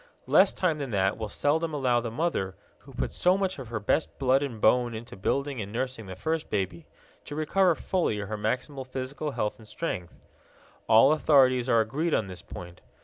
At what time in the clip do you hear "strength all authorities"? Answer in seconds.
9.67-11.69